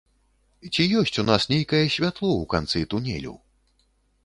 [0.73, 3.37] Ці ёсць у нас нейкае святло ў канцы тунелю?